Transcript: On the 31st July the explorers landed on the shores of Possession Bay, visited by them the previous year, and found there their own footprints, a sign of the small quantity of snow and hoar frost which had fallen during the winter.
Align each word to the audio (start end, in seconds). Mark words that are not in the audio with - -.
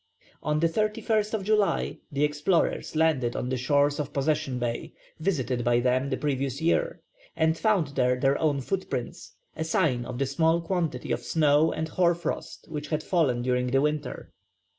On 0.41 0.59
the 0.61 0.67
31st 0.67 1.43
July 1.43 1.99
the 2.11 2.23
explorers 2.23 2.95
landed 2.95 3.35
on 3.35 3.49
the 3.49 3.55
shores 3.55 3.99
of 3.99 4.11
Possession 4.11 4.57
Bay, 4.57 4.93
visited 5.19 5.63
by 5.63 5.79
them 5.79 6.09
the 6.09 6.17
previous 6.17 6.59
year, 6.59 7.01
and 7.35 7.55
found 7.55 7.89
there 7.89 8.19
their 8.19 8.35
own 8.39 8.61
footprints, 8.61 9.35
a 9.55 9.63
sign 9.63 10.03
of 10.05 10.17
the 10.17 10.25
small 10.25 10.59
quantity 10.59 11.11
of 11.11 11.19
snow 11.21 11.71
and 11.71 11.87
hoar 11.87 12.15
frost 12.15 12.65
which 12.67 12.87
had 12.87 13.03
fallen 13.03 13.43
during 13.43 13.67
the 13.67 13.79
winter. 13.81 14.31